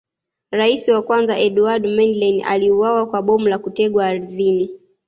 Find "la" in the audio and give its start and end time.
3.47-3.57